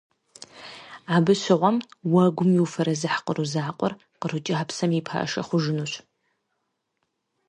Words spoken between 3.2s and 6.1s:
Къру Закъуэр къру кӏапсэм и пашэ хъужынущ.